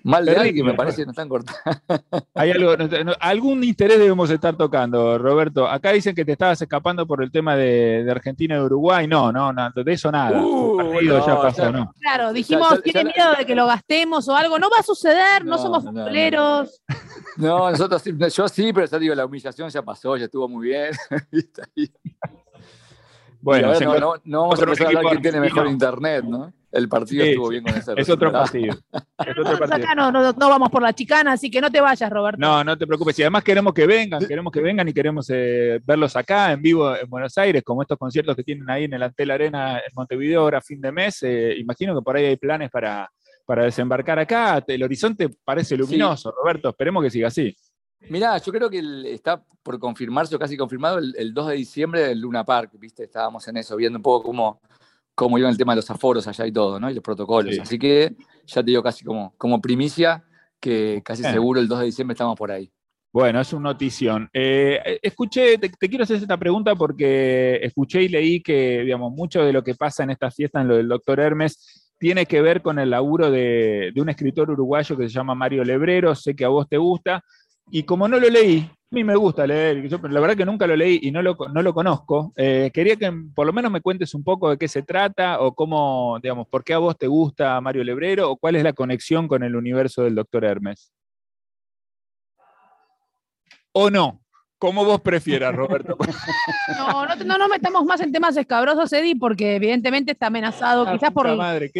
Mal 0.07 0.25
de 0.25 0.37
alguien 0.37 0.55
que 0.55 0.63
me 0.63 0.73
parece 0.73 1.01
que 1.01 1.05
no 1.05 1.11
están 1.11 1.27
cortando. 1.27 1.59
Hay 2.33 2.51
algo, 2.51 2.75
algún 3.19 3.61
interés 3.61 3.99
debemos 3.99 4.29
estar 4.29 4.55
tocando, 4.55 5.17
Roberto. 5.17 5.67
Acá 5.67 5.91
dicen 5.91 6.15
que 6.15 6.23
te 6.23 6.31
estabas 6.31 6.61
escapando 6.61 7.05
por 7.05 7.21
el 7.21 7.29
tema 7.29 7.57
de, 7.57 8.07
Argentina 8.09 8.55
y 8.55 8.59
Uruguay. 8.59 9.05
No, 9.05 9.33
no, 9.33 9.53
de 9.75 9.91
eso 9.91 10.09
nada. 10.09 10.41
Uh, 10.41 11.01
ya 11.01 11.41
pasó, 11.41 11.73
no. 11.73 11.93
Claro, 11.99 12.31
dijimos, 12.31 12.81
tiene 12.83 13.03
miedo 13.03 13.33
de 13.37 13.45
que 13.45 13.53
lo 13.53 13.67
gastemos 13.67 14.29
o 14.29 14.35
algo. 14.35 14.57
No 14.57 14.69
va 14.69 14.77
a 14.79 14.83
suceder, 14.83 15.43
no, 15.43 15.57
somos 15.57 15.83
futboleros. 15.83 16.81
No, 17.35 17.69
nosotros 17.69 18.01
yo 18.33 18.47
sí, 18.47 18.71
pero 18.71 18.87
ya 18.87 18.99
digo, 18.99 19.13
la 19.13 19.25
humillación 19.25 19.69
ya 19.69 19.81
pasó, 19.81 20.15
ya 20.15 20.25
estuvo 20.25 20.47
muy 20.47 20.69
bien. 20.69 20.91
Bueno, 23.39 23.71
no, 23.79 24.15
no, 24.25 24.41
vamos 24.41 24.59
a 24.59 24.63
empezar 24.63 24.87
a 24.87 24.89
hablar 24.89 25.11
quién 25.11 25.21
tiene 25.21 25.39
mejor 25.39 25.67
internet, 25.67 26.25
¿no? 26.25 26.51
El 26.77 26.87
partido 26.87 27.25
estuvo 27.25 27.49
bien 27.49 27.63
con 27.63 27.73
ese 27.73 27.93
Es 27.97 28.07
otro 28.07 28.31
partido. 28.31 28.75
Es 28.93 29.37
otro 29.39 29.57
partido. 29.57 29.75
Acá 29.75 29.95
no, 29.95 30.11
no, 30.11 30.33
vamos 30.37 30.69
por 30.69 30.83
la 30.83 30.93
chicana, 30.93 31.31
así 31.31 31.49
que 31.49 31.59
no 31.59 31.71
te 31.71 31.81
vayas, 31.81 32.07
Roberto. 32.07 32.39
No, 32.39 32.63
no 32.63 32.77
te 32.77 32.85
preocupes. 32.85 33.17
Y 33.17 33.23
además 33.23 33.43
queremos 33.43 33.73
que 33.73 33.87
vengan, 33.87 34.23
queremos 34.27 34.53
que 34.53 34.61
vengan 34.61 34.87
y 34.87 34.93
queremos 34.93 35.27
eh, 35.33 35.79
verlos 35.83 36.15
acá 36.15 36.51
en 36.51 36.61
vivo 36.61 36.95
en 36.95 37.09
Buenos 37.09 37.35
Aires, 37.39 37.63
como 37.63 37.81
estos 37.81 37.97
conciertos 37.97 38.35
que 38.35 38.43
tienen 38.43 38.69
ahí 38.69 38.83
en 38.83 38.93
el 38.93 39.01
Antel 39.01 39.31
Arena 39.31 39.77
en 39.79 39.91
Montevideo 39.95 40.41
ahora 40.41 40.59
a 40.59 40.61
fin 40.61 40.79
de 40.79 40.91
mes. 40.91 41.23
Eh, 41.23 41.55
imagino 41.57 41.95
que 41.95 42.03
por 42.03 42.15
ahí 42.15 42.25
hay 42.25 42.37
planes 42.37 42.69
para, 42.69 43.09
para 43.43 43.63
desembarcar 43.63 44.19
acá. 44.19 44.63
El 44.67 44.83
horizonte 44.83 45.29
parece 45.43 45.75
luminoso, 45.75 46.31
Roberto. 46.31 46.69
Esperemos 46.69 47.01
que 47.01 47.09
siga 47.09 47.29
así. 47.29 47.55
Mirá, 48.09 48.37
yo 48.37 48.51
creo 48.51 48.69
que 48.69 48.79
está 49.11 49.43
por 49.63 49.79
confirmarse 49.79 50.35
o 50.35 50.39
casi 50.39 50.55
confirmado 50.55 50.99
el, 50.99 51.33
2 51.33 51.47
de 51.47 51.55
diciembre 51.55 52.07
del 52.07 52.19
Luna 52.21 52.45
Park, 52.45 52.71
¿viste? 52.73 53.05
Estábamos 53.05 53.47
en 53.47 53.57
eso, 53.57 53.75
viendo 53.75 53.97
un 53.97 54.03
poco 54.03 54.27
cómo, 54.27 54.61
cómo 55.17 55.39
iba 55.39 55.49
el 55.49 55.57
tema 55.57 55.71
de 55.71 55.77
los 55.77 55.89
aforos 55.89 56.27
allá 56.27 56.45
y 56.45 56.51
todo, 56.51 56.79
¿no? 56.79 56.91
Y 56.91 56.93
los 56.93 57.03
protocolos. 57.03 57.57
Así 57.57 57.79
que 57.79 58.15
ya 58.45 58.61
te 58.61 58.69
digo 58.69 58.83
casi 58.83 59.03
como, 59.03 59.33
como 59.35 59.59
primicia 59.59 60.23
que 60.59 61.01
casi 61.03 61.23
seguro 61.23 61.59
el 61.59 61.67
2 61.67 61.79
de 61.79 61.85
diciembre 61.85 62.13
estamos 62.13 62.37
por 62.37 62.51
ahí. 62.51 62.71
Bueno, 63.11 63.41
es 63.41 63.51
una 63.51 63.71
notición. 63.71 64.29
Eh, 64.31 64.99
escuché, 65.01 65.57
te, 65.57 65.71
quiero 65.71 66.03
hacer 66.03 66.17
esta 66.17 66.37
pregunta 66.37 66.75
porque 66.75 67.59
escuché 67.63 68.03
y 68.03 68.09
leí 68.09 68.43
que, 68.43 68.83
digamos, 68.83 69.11
mucho 69.11 69.43
de 69.43 69.51
lo 69.51 69.63
que 69.63 69.73
pasa 69.73 70.03
en 70.03 70.11
esta 70.11 70.29
fiesta, 70.29 70.61
en 70.61 70.67
lo 70.67 70.77
del 70.77 70.87
doctor 70.87 71.19
Hermes, 71.19 71.95
tiene 71.97 72.27
que 72.27 72.39
ver 72.43 72.61
con 72.61 72.77
el 72.77 72.91
laburo 72.91 73.31
de, 73.31 73.91
de 73.95 74.01
un 74.01 74.09
escritor 74.09 74.51
uruguayo 74.51 74.95
que 74.95 75.09
se 75.09 75.15
llama 75.15 75.33
Mario 75.33 75.63
Lebrero, 75.63 76.13
sé 76.13 76.35
que 76.35 76.45
a 76.45 76.49
vos 76.49 76.69
te 76.69 76.77
gusta, 76.77 77.23
y 77.69 77.83
como 77.83 78.07
no 78.07 78.19
lo 78.19 78.29
leí, 78.29 78.59
a 78.59 78.95
mí 78.95 79.03
me 79.03 79.15
gusta 79.15 79.45
leer, 79.45 79.87
yo, 79.89 79.97
la 80.07 80.19
verdad 80.21 80.37
que 80.37 80.45
nunca 80.45 80.65
lo 80.65 80.75
leí 80.75 80.99
y 81.03 81.11
no 81.11 81.21
lo, 81.21 81.35
no 81.53 81.61
lo 81.61 81.73
conozco. 81.73 82.31
Eh, 82.37 82.71
quería 82.73 82.95
que 82.95 83.11
por 83.35 83.45
lo 83.45 83.51
menos 83.51 83.69
me 83.69 83.81
cuentes 83.81 84.13
un 84.13 84.23
poco 84.23 84.49
de 84.49 84.57
qué 84.57 84.67
se 84.69 84.81
trata 84.83 85.41
o 85.41 85.53
cómo, 85.53 86.17
digamos, 86.21 86.47
por 86.47 86.63
qué 86.63 86.73
a 86.73 86.77
vos 86.77 86.97
te 86.97 87.07
gusta 87.07 87.59
Mario 87.59 87.83
Lebrero 87.83 88.31
o 88.31 88.37
cuál 88.37 88.55
es 88.55 88.63
la 88.63 88.73
conexión 88.73 89.27
con 89.27 89.43
el 89.43 89.55
universo 89.57 90.03
del 90.03 90.15
Doctor 90.15 90.45
Hermes. 90.45 90.93
¿O 93.73 93.89
no? 93.89 94.21
Como 94.59 94.83
vos 94.83 95.01
prefieras, 95.01 95.55
Roberto. 95.55 95.95
no, 96.77 97.05
no, 97.05 97.15
no 97.15 97.37
nos 97.37 97.49
metamos 97.49 97.85
más 97.85 98.01
en 98.01 98.11
temas 98.11 98.35
escabrosos, 98.37 98.91
Eddie, 98.91 99.15
porque 99.15 99.55
evidentemente 99.55 100.13
está 100.13 100.27
amenazado, 100.27 100.91
quizás 100.91 101.11
por, 101.11 101.27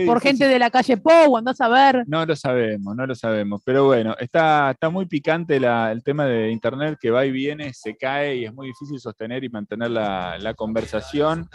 por 0.06 0.22
gente 0.22 0.48
de 0.48 0.60
la 0.60 0.70
calle 0.70 0.98
Pou, 0.98 1.38
andás 1.38 1.60
a 1.60 1.70
ver. 1.70 2.04
No 2.08 2.24
lo 2.24 2.36
sabemos, 2.36 2.96
no 2.96 3.08
lo 3.08 3.16
sabemos. 3.16 3.62
Pero 3.66 3.86
bueno, 3.86 4.16
está, 4.20 4.72
está 4.72 4.92
muy 4.92 5.08
picante 5.08 5.58
el 5.58 6.04
tema 6.04 6.26
de 6.26 6.52
Internet 6.52 7.00
que 7.02 7.10
va 7.10 7.26
y 7.26 7.32
viene, 7.32 7.74
se 7.74 7.98
cae 7.98 8.36
y 8.38 8.46
es 8.46 8.54
muy 8.54 8.68
difícil 8.68 9.00
sostener 9.00 9.44
y 9.44 9.50
mantener 9.50 9.90
la, 9.90 10.54
conversación. 10.56 11.50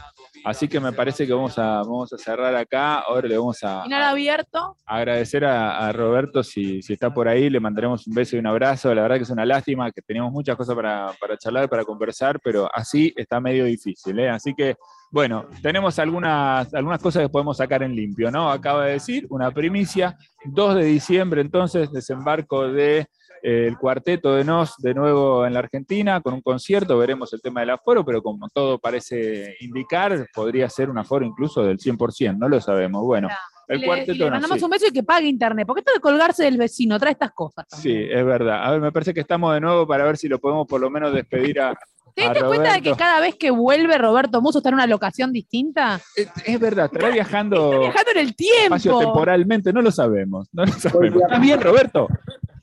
Así 0.45 0.69
que 0.69 0.81
me 0.81 0.93
parece 0.93 1.27
que 1.27 1.33
vamos 1.33 1.59
a, 1.59 1.79
vamos 1.79 2.13
a 2.13 2.19
cerrar 2.19 2.55
acá. 2.55 2.99
Ahora 2.99 3.29
le 3.29 3.39
vamos 3.39 3.63
a, 3.63 3.83
abierto. 3.83 4.77
agradecer 4.85 5.45
a, 5.45 5.93
Roberto 5.93 6.43
si, 6.43 6.83
si 6.83 6.95
está 6.95 7.15
por 7.15 7.29
ahí. 7.29 7.49
Le 7.49 7.61
mandaremos 7.61 8.07
un 8.07 8.15
beso 8.15 8.37
y 8.37 8.41
un 8.41 8.47
abrazo. 8.47 8.93
La 8.95 9.03
verdad 9.03 9.17
que 9.17 9.23
es 9.23 9.31
una 9.31 9.47
lástima 9.47 9.91
que 9.93 10.03
teníamos 10.03 10.33
muchas 10.33 10.57
cosas 10.57 10.75
para 10.75 11.12
para, 11.21 11.37
charlar, 11.37 11.69
para 11.69 11.85
conversar, 11.85 12.41
pero 12.43 12.69
así 12.73 13.13
está 13.17 13.41
medio 13.41 13.65
difícil. 13.65 14.19
¿eh? 14.19 14.31
Así 14.31 14.55
que, 14.55 14.77
Bueno, 15.11 15.47
tenemos 15.63 15.99
algunas, 15.99 16.73
algunas 16.75 17.01
cosas 17.01 17.23
que 17.23 17.29
podemos 17.29 17.57
sacar 17.57 17.83
en 17.83 17.95
limpio, 17.95 18.31
¿no? 18.31 18.51
Acaba 18.51 18.87
de 18.87 18.93
decir, 18.93 19.27
una 19.31 19.51
primicia, 19.51 20.17
2 20.45 20.77
de 20.77 20.85
diciembre 20.85 21.41
entonces, 21.41 21.93
desembarco 21.93 22.69
de 22.69 23.07
eh, 23.43 23.67
el 23.67 23.77
cuarteto 23.77 24.35
de 24.35 24.45
Nos 24.45 24.77
de 24.79 24.95
nuevo 24.95 25.45
en 25.45 25.53
la 25.53 25.59
Argentina 25.59 26.21
con 26.21 26.33
un 26.35 26.43
concierto, 26.43 26.97
veremos 26.97 27.33
el 27.33 27.43
tema 27.43 27.61
del 27.61 27.71
aforo, 27.71 28.05
pero 28.05 28.23
como 28.23 28.49
todo 28.49 28.79
parece 28.79 29.57
indicar, 29.61 30.29
podría 30.33 30.69
ser 30.71 30.89
un 30.89 30.99
aforo 30.99 31.27
incluso 31.27 31.63
del 31.65 31.79
100%, 31.79 32.39
no 32.39 32.49
lo 32.49 32.61
sabemos. 32.61 33.03
Bueno, 33.03 33.29
el 33.69 33.85
cuarteto 33.85 34.25
le 34.25 34.31
mandamos 34.31 34.63
un 34.63 34.71
beso 34.71 34.87
y 34.89 34.93
que 34.93 35.03
pague 35.03 35.27
internet, 35.27 35.67
porque 35.67 35.81
esto 35.81 35.93
de 35.93 36.01
colgarse 36.01 36.45
del 36.45 36.59
vecino 36.59 36.99
trae 36.99 37.13
estas 37.13 37.33
cosas. 37.33 37.67
Sí, 37.69 37.95
es 37.95 38.25
verdad. 38.25 38.65
A 38.65 38.71
ver, 38.73 38.81
me 38.81 38.93
parece 38.93 39.15
que 39.15 39.21
estamos 39.21 39.55
de 39.55 39.61
nuevo 39.61 39.87
para 39.87 40.05
ver 40.05 40.17
si 40.17 40.29
lo 40.29 40.39
podemos 40.39 40.67
por 40.67 40.81
lo 40.81 40.91
menos 40.91 41.13
despedir 41.13 41.61
a, 41.61 41.75
¿Te 42.15 42.25
das 42.25 42.43
cuenta 42.45 42.75
de 42.75 42.83
que 42.83 42.93
cada 42.95 43.21
vez 43.21 43.37
que 43.37 43.51
vuelve 43.51 43.97
Roberto 43.97 44.43
Muso 44.43 44.59
está 44.59 44.69
en 44.69 44.75
una 44.75 44.87
locación 44.87 45.33
distinta? 45.33 46.01
Es, 46.45 46.61
verdad, 46.61 46.87
estará 46.87 47.09
viajando. 47.09 47.81
viajando 47.81 48.11
en 48.13 48.19
el 48.19 48.37
tiempo. 48.37 48.99
temporalmente, 49.01 49.73
no 49.73 49.81
lo 49.81 49.91
sabemos. 49.91 50.49
No 50.53 50.65
lo 50.65 50.73
sabemos. 50.73 51.23
¿Estás 51.23 51.41
bien, 51.41 51.61
Roberto? 51.61 52.09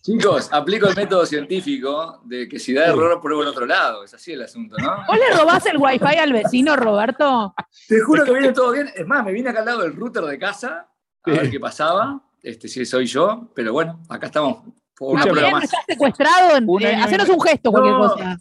Chicos, 0.10 0.50
aplico 0.52 0.88
el 0.88 0.96
método 0.96 1.24
científico 1.24 2.22
de 2.24 2.48
que 2.48 2.58
si 2.58 2.74
da 2.74 2.88
error, 2.88 3.22
pruebo 3.22 3.44
en 3.44 3.50
otro 3.50 3.68
lado. 3.68 4.04
Es 4.04 4.12
así 4.12 4.32
el 4.32 4.42
asunto, 4.42 4.76
¿no? 4.80 5.04
¿Vos 5.08 5.18
le 5.18 5.38
robás 5.38 5.64
el 5.68 5.78
wifi 5.78 6.18
al 6.18 6.34
vecino, 6.34 6.76
Roberto? 6.76 7.54
Te 7.88 8.00
juro 8.00 8.26
que 8.26 8.32
viene 8.32 8.52
todo 8.52 8.72
bien. 8.72 8.90
Es 8.96 9.06
más, 9.06 9.24
me 9.24 9.32
vine 9.32 9.52
acá 9.52 9.60
al 9.60 9.66
lado 9.66 9.82
del 9.84 9.96
router 9.96 10.24
de 10.24 10.40
casa 10.40 10.90
a 11.24 11.30
ver 11.30 11.52
qué 11.52 11.60
pasaba. 11.60 12.24
Este 12.42 12.68
sí 12.68 12.86
soy 12.86 13.06
yo, 13.06 13.52
pero 13.54 13.72
bueno, 13.72 14.00
acá 14.10 14.28
estamos. 14.28 14.64
Por 14.98 15.14
una 15.14 15.26
prueba 15.26 15.52
más. 15.52 15.66
¿Estás 15.66 15.86
secuestrado? 15.88 16.80
Eh, 16.80 16.96
hacenos 16.96 17.30
un 17.30 17.42
gesto, 17.42 17.72
cualquier 17.72 17.96
cosa 17.96 18.40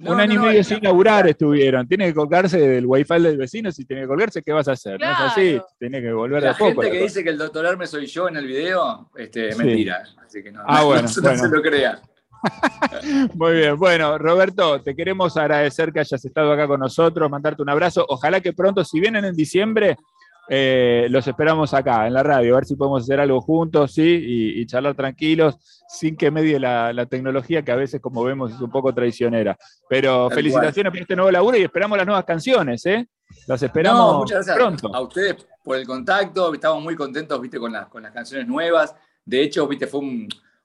un 0.00 0.20
año 0.20 0.34
y 0.34 0.46
medio 0.46 0.64
sin 0.64 0.82
laburar 0.82 1.26
estuvieron. 1.26 1.86
Tiene 1.88 2.06
que 2.06 2.14
colgarse 2.14 2.58
del 2.58 2.86
wifi 2.86 3.20
del 3.20 3.36
vecino. 3.36 3.72
Si 3.72 3.84
tiene 3.84 4.02
que 4.02 4.08
colgarse, 4.08 4.42
¿qué 4.42 4.52
vas 4.52 4.68
a 4.68 4.72
hacer? 4.72 5.00
No 5.00 5.10
es 5.10 5.18
así. 5.18 5.60
Tiene 5.78 6.00
que 6.00 6.12
volver 6.12 6.42
la 6.42 6.50
de 6.50 6.54
poco. 6.54 6.82
La 6.82 6.88
gente 6.88 6.98
que 6.98 7.02
dice 7.04 7.24
que 7.24 7.30
el 7.30 7.38
doctor 7.38 7.66
Hermes 7.66 7.90
soy 7.90 8.06
yo 8.06 8.28
en 8.28 8.36
el 8.36 8.46
video, 8.46 9.10
este, 9.16 9.54
mentira. 9.56 10.04
Así 10.24 10.42
que 10.42 10.52
no, 10.52 10.62
ah, 10.66 10.84
bueno, 10.84 11.02
no, 11.02 11.08
se 11.08 11.48
lo 11.48 11.62
crea. 11.62 12.00
Muy 13.34 13.54
bien, 13.54 13.76
bueno, 13.76 14.16
Roberto, 14.16 14.80
te 14.80 14.94
queremos 14.94 15.36
agradecer 15.36 15.92
que 15.92 16.00
hayas 16.00 16.24
estado 16.24 16.52
acá 16.52 16.68
con 16.68 16.78
nosotros, 16.78 17.28
mandarte 17.28 17.62
un 17.62 17.68
abrazo. 17.68 18.04
Ojalá 18.08 18.40
que 18.40 18.52
pronto, 18.52 18.84
si 18.84 19.00
vienen 19.00 19.24
en 19.24 19.34
diciembre, 19.34 19.96
eh, 20.48 21.06
los 21.10 21.26
esperamos 21.26 21.74
acá 21.74 22.06
en 22.06 22.14
la 22.14 22.22
radio, 22.22 22.54
a 22.54 22.56
ver 22.56 22.64
si 22.64 22.74
podemos 22.74 23.02
hacer 23.02 23.20
algo 23.20 23.40
juntos, 23.40 23.92
¿sí? 23.92 24.54
Y, 24.56 24.66
charlar 24.66 24.94
tranquilos, 24.94 25.56
sin 25.88 26.16
que 26.16 26.30
medie 26.30 26.58
la, 26.58 27.06
tecnología, 27.06 27.62
que 27.62 27.72
a 27.72 27.76
veces, 27.76 28.00
como 28.00 28.24
vemos, 28.24 28.52
es 28.52 28.60
un 28.60 28.70
poco 28.70 28.94
traicionera. 28.94 29.56
Pero 29.88 30.30
felicitaciones 30.30 30.90
por 30.90 31.00
este 31.00 31.16
nuevo 31.16 31.30
laburo 31.30 31.58
y 31.58 31.62
esperamos 31.62 31.98
las 31.98 32.06
nuevas 32.06 32.24
canciones, 32.24 32.84
¿eh? 32.86 33.06
Las 33.46 33.62
esperamos 33.62 34.16
muchas 34.16 34.46
gracias 34.46 34.56
pronto. 34.56 34.94
A 34.94 35.00
ustedes 35.02 35.46
por 35.62 35.76
el 35.76 35.86
contacto, 35.86 36.54
estamos 36.54 36.82
muy 36.82 36.96
contentos, 36.96 37.38
¿viste? 37.40 37.58
Con, 37.58 37.72
las, 37.72 37.88
con 37.88 38.02
las 38.02 38.12
canciones 38.12 38.46
nuevas. 38.46 38.94
De 39.24 39.42
hecho, 39.42 39.68
¿viste? 39.68 39.86
Fue 39.86 40.00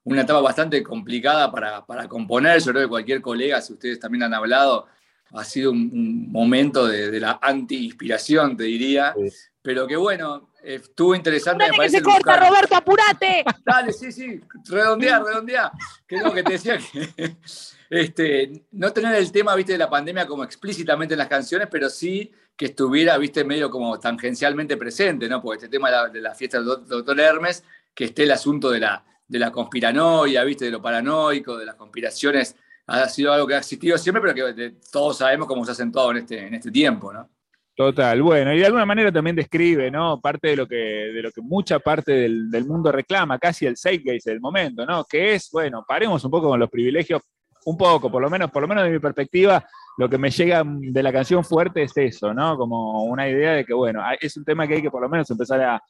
una 0.05 0.21
etapa 0.21 0.39
bastante 0.39 0.81
complicada 0.81 1.51
para, 1.51 1.85
para 1.85 2.07
componer. 2.07 2.61
Yo 2.61 2.71
creo 2.71 2.83
que 2.83 2.89
cualquier 2.89 3.21
colega, 3.21 3.59
si 3.59 3.73
ustedes 3.73 3.99
también 3.99 4.23
han 4.23 4.33
hablado, 4.33 4.87
ha 5.33 5.43
sido 5.43 5.71
un, 5.71 6.31
momento 6.31 6.87
de, 6.87 7.19
la 7.19 7.39
anti-inspiración, 7.41 8.55
te 8.55 8.63
diría, 8.63 9.15
pero 9.61 9.87
que 9.87 9.95
bueno, 9.95 10.51
estuvo 10.63 11.15
interesante. 11.15 11.65
me 11.71 11.77
que 11.77 11.89
se 11.89 12.01
corta, 12.01 12.47
Roberto, 12.47 12.75
apurate. 12.75 13.43
Dale, 13.65 13.91
sí, 13.91 14.11
sí, 14.11 14.39
redondear, 14.67 15.23
redondear. 15.23 15.71
Que 16.07 16.15
es 16.17 16.23
lo 16.23 16.33
que 16.33 16.43
te 16.43 16.53
decía 16.53 16.77
que 16.77 17.37
este, 17.89 18.65
no 18.71 18.91
tener 18.93 19.15
el 19.15 19.31
tema, 19.31 19.55
viste, 19.55 19.73
de 19.73 19.79
la 19.79 19.89
pandemia 19.89 20.27
como 20.27 20.43
explícitamente 20.43 21.15
en 21.15 21.19
las 21.19 21.27
canciones, 21.27 21.67
pero 21.71 21.89
sí 21.89 22.31
que 22.55 22.65
estuviera, 22.65 23.17
viste, 23.17 23.43
medio 23.43 23.69
como 23.69 23.99
tangencialmente 23.99 24.77
presente, 24.77 25.27
¿no? 25.27 25.41
Porque 25.41 25.65
este 25.65 25.69
tema 25.69 26.07
de 26.07 26.21
la, 26.21 26.35
fiesta 26.35 26.59
del 26.59 26.85
doctor 26.85 27.19
Hermes, 27.19 27.63
que 27.95 28.05
esté 28.05 28.23
el 28.23 28.31
asunto 28.31 28.69
de 28.69 28.79
la, 28.79 29.03
de 29.27 29.39
la 29.39 29.51
conspiranoia, 29.51 30.43
viste, 30.43 30.65
de 30.65 30.71
lo 30.71 30.81
paranoico, 30.81 31.57
de 31.57 31.65
las 31.65 31.75
conspiraciones, 31.75 32.55
ha 32.87 33.07
sido 33.09 33.31
algo 33.31 33.47
que 33.47 33.55
ha 33.55 33.59
existido 33.59 33.97
siempre, 33.97 34.21
pero 34.21 34.55
que 34.55 34.75
todos 34.91 35.17
sabemos 35.17 35.47
cómo 35.47 35.63
se 35.65 35.71
ha 35.71 35.73
acentuado 35.73 36.11
en 36.11 36.17
este, 36.17 36.47
en 36.47 36.53
este 36.53 36.71
tiempo, 36.71 37.13
¿no? 37.13 37.29
Total, 37.75 38.21
bueno, 38.21 38.53
y 38.53 38.59
de 38.59 38.67
alguna 38.67 38.85
manera 38.85 39.11
también 39.11 39.35
describe, 39.35 39.89
¿no? 39.89 40.21
Parte 40.21 40.49
de 40.49 40.55
lo 40.55 40.67
que, 40.67 40.75
de 40.75 41.21
lo 41.23 41.31
que 41.31 41.41
mucha 41.41 41.79
parte 41.79 42.11
del, 42.11 42.51
del 42.51 42.65
mundo 42.65 42.91
reclama, 42.91 43.39
casi 43.39 43.65
el 43.65 43.77
zeitgeist 43.77 44.27
del 44.27 44.39
momento, 44.39 44.85
¿no? 44.85 45.03
Que 45.05 45.33
es, 45.33 45.49
bueno, 45.51 45.83
paremos 45.87 46.23
un 46.23 46.29
poco 46.29 46.49
con 46.49 46.59
los 46.59 46.69
privilegios, 46.69 47.23
un 47.65 47.75
poco, 47.75 48.11
por 48.11 48.21
lo 48.21 48.29
menos, 48.29 48.51
por 48.51 48.61
lo 48.61 48.67
menos 48.67 48.83
de 48.83 48.91
mi 48.91 48.99
perspectiva, 48.99 49.65
lo 49.97 50.09
que 50.09 50.17
me 50.17 50.31
llega 50.31 50.63
de 50.65 51.03
la 51.03 51.11
canción 51.11 51.43
fuerte 51.43 51.83
es 51.83 51.95
eso, 51.95 52.33
¿no? 52.33 52.57
Como 52.57 53.03
una 53.03 53.29
idea 53.29 53.53
de 53.53 53.65
que, 53.65 53.73
bueno, 53.73 54.01
es 54.19 54.35
un 54.37 54.43
tema 54.43 54.67
que 54.67 54.75
hay 54.75 54.81
que 54.81 54.89
por 54.89 55.01
lo 55.01 55.09
menos 55.09 55.29
empezar 55.29 55.61
a, 55.61 55.81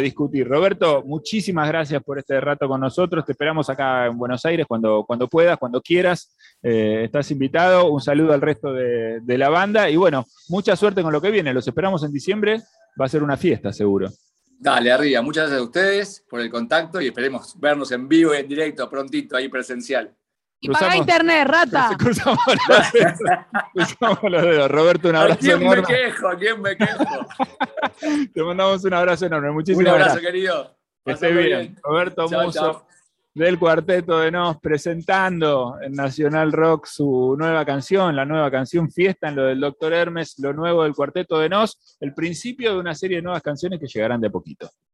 discutir. 0.00 0.48
Roberto, 0.48 1.02
muchísimas 1.06 1.68
gracias 1.68 2.02
por 2.02 2.18
este 2.18 2.40
rato 2.40 2.68
con 2.68 2.80
nosotros. 2.80 3.24
Te 3.24 3.32
esperamos 3.32 3.70
acá 3.70 4.06
en 4.06 4.18
Buenos 4.18 4.44
Aires 4.44 4.66
cuando, 4.66 5.06
puedas, 5.30 5.56
cuando 5.58 5.80
quieras. 5.80 6.36
Eh, 6.62 7.04
estás 7.04 7.30
invitado. 7.30 7.90
Un 7.90 8.00
saludo 8.00 8.32
al 8.32 8.40
resto 8.40 8.72
de, 8.72 9.20
de 9.20 9.38
la 9.38 9.48
banda 9.48 9.88
y, 9.88 9.96
bueno, 9.96 10.26
mucha 10.48 10.74
suerte 10.74 11.02
con 11.02 11.12
lo 11.12 11.20
que 11.20 11.30
viene. 11.30 11.54
Los 11.54 11.68
esperamos 11.68 12.02
en 12.02 12.12
diciembre. 12.12 12.62
Va 13.00 13.06
a 13.06 13.08
ser 13.08 13.22
una 13.22 13.36
fiesta, 13.36 13.72
seguro. 13.72 14.08
Dale, 14.58 14.90
arriba. 14.90 15.22
Muchas 15.22 15.44
gracias 15.44 15.60
a 15.60 15.64
ustedes 15.64 16.24
por 16.28 16.40
el 16.40 16.50
contacto 16.50 17.00
y 17.00 17.08
esperemos 17.08 17.58
vernos 17.60 17.92
en 17.92 18.08
vivo 18.08 18.34
y 18.34 18.38
en 18.38 18.48
directo 18.48 18.88
prontito 18.88 19.36
ahí 19.36 19.48
presencial. 19.48 20.14
Y 20.66 20.72
paga 20.72 20.96
internet, 20.96 21.46
rata. 21.46 21.90
Cruzamos 21.98 22.38
los, 22.46 22.92
dedos, 22.92 23.14
cruzamos 23.72 24.22
los 24.22 24.42
dedos. 24.42 24.70
Roberto, 24.70 25.08
un 25.08 25.16
abrazo 25.16 25.38
¿A 25.38 25.38
quién 25.38 25.70
me 25.70 25.82
quejo? 25.82 26.28
¿A 26.28 26.36
quién 26.36 26.60
me 26.60 26.76
quejo? 26.76 27.04
Te 28.34 28.42
mandamos 28.42 28.84
un 28.84 28.94
abrazo 28.94 29.26
enorme. 29.26 29.52
Muchísimas 29.52 29.94
gracias. 29.94 30.06
Un 30.06 30.18
abrazo, 30.18 30.26
querido. 30.26 30.76
Que 31.04 31.12
esté 31.12 31.30
bien. 31.30 31.76
Roberto 31.84 32.28
Muso, 32.28 32.84
del 33.32 33.58
Cuarteto 33.60 34.18
de 34.18 34.32
Nos, 34.32 34.58
presentando 34.60 35.76
en 35.80 35.92
Nacional 35.92 36.50
Rock 36.50 36.86
su 36.86 37.36
nueva 37.38 37.64
canción, 37.64 38.16
la 38.16 38.24
nueva 38.24 38.50
canción 38.50 38.90
Fiesta 38.90 39.28
en 39.28 39.36
lo 39.36 39.44
del 39.44 39.60
Doctor 39.60 39.92
Hermes, 39.92 40.38
lo 40.38 40.52
nuevo 40.52 40.82
del 40.82 40.94
Cuarteto 40.94 41.38
de 41.38 41.48
Nos, 41.48 41.96
el 42.00 42.12
principio 42.12 42.72
de 42.72 42.80
una 42.80 42.94
serie 42.94 43.18
de 43.18 43.22
nuevas 43.22 43.42
canciones 43.42 43.78
que 43.78 43.86
llegarán 43.86 44.20
de 44.20 44.30
poquito. 44.30 44.68